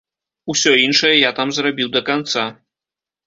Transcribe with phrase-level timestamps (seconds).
[0.53, 2.47] Усё іншае я там зрабіў да канца.